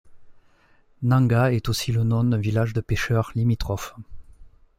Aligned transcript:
Nanga 1.03 1.51
est 1.53 1.69
aussi 1.69 1.91
le 1.91 2.03
nom 2.03 2.23
d'un 2.23 2.39
village 2.39 2.73
de 2.73 2.81
pécheurs 2.81 3.31
limitrophe. 3.35 3.93